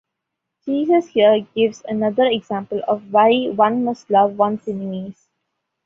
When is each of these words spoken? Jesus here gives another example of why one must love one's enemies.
Jesus 0.65 1.09
here 1.09 1.45
gives 1.53 1.83
another 1.85 2.23
example 2.23 2.81
of 2.87 3.13
why 3.13 3.49
one 3.49 3.83
must 3.83 4.09
love 4.09 4.35
one's 4.35 4.67
enemies. 4.67 5.27